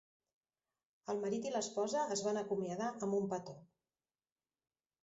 [1.13, 3.57] El marit i l'esposa es van acomiadar amb un petó.